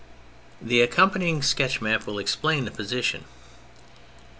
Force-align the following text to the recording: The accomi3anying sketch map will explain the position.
The 0.59 0.79
accomi3anying 0.87 1.43
sketch 1.43 1.79
map 1.79 2.07
will 2.07 2.17
explain 2.17 2.65
the 2.65 2.71
position. 2.71 3.25